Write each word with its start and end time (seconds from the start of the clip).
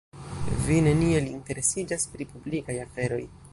Vi 0.69 0.77
neniel 0.87 1.29
interesiĝas 1.33 2.09
pri 2.15 2.29
publikaj 2.33 2.81
aferoj. 2.89 3.23